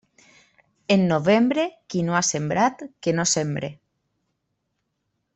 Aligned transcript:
En 0.95 1.01
novembre, 1.11 1.65
qui 1.93 2.01
no 2.07 2.15
ha 2.19 2.23
sembrat, 2.29 2.81
que 3.07 3.13
no 3.19 3.25
sembre. 3.35 3.69